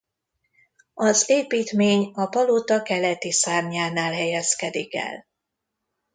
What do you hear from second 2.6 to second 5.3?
keleti szárnyánál helyezkedik el.